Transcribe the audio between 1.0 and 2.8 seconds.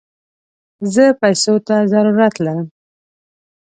پيسوته ضرورت لم